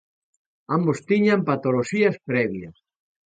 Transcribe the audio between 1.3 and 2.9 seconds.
patoloxías previas.